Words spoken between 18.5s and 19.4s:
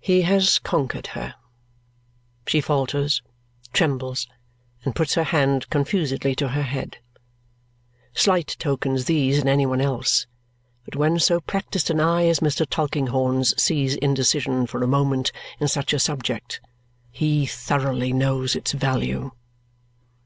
its value.